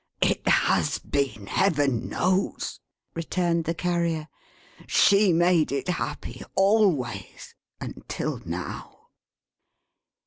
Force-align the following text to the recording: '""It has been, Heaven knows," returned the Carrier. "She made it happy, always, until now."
'""It 0.33 0.47
has 0.47 0.97
been, 0.97 1.45
Heaven 1.45 2.09
knows," 2.09 2.79
returned 3.13 3.65
the 3.65 3.75
Carrier. 3.75 4.29
"She 4.87 5.31
made 5.31 5.71
it 5.71 5.89
happy, 5.89 6.41
always, 6.55 7.53
until 7.79 8.41
now." 8.43 9.09